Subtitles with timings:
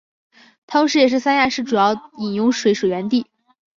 [0.65, 3.27] 同时也是三亚市主要饮用水水源地。